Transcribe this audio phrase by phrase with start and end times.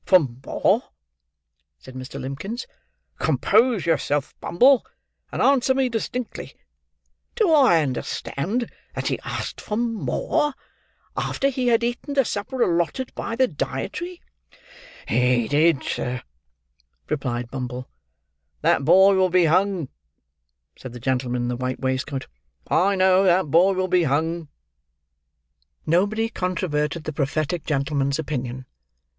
[0.03, 0.81] "For more!"
[1.77, 2.19] said Mr.
[2.19, 2.65] Limbkins.
[3.19, 4.83] "Compose yourself, Bumble,
[5.31, 6.55] and answer me distinctly.
[7.35, 10.55] Do I understand that he asked for more,
[11.15, 14.23] after he had eaten the supper allotted by the dietary?"
[15.07, 16.23] "He did, sir,"
[17.07, 17.87] replied Bumble.
[18.61, 19.87] "That boy will be hung,"
[20.79, 22.25] said the gentleman in the white waistcoat.
[22.67, 24.47] "I know that boy will be hung."
[25.85, 28.65] Nobody controverted the prophetic gentleman's opinion.